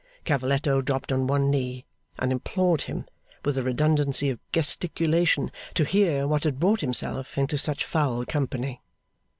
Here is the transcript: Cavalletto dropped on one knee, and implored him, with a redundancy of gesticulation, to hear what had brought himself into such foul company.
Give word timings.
Cavalletto 0.25 0.81
dropped 0.83 1.11
on 1.11 1.27
one 1.27 1.51
knee, 1.51 1.85
and 2.17 2.31
implored 2.31 2.81
him, 2.81 3.05
with 3.45 3.55
a 3.55 3.61
redundancy 3.61 4.31
of 4.31 4.39
gesticulation, 4.51 5.51
to 5.75 5.85
hear 5.85 6.27
what 6.27 6.43
had 6.43 6.59
brought 6.59 6.81
himself 6.81 7.37
into 7.37 7.55
such 7.59 7.85
foul 7.85 8.25
company. 8.25 8.81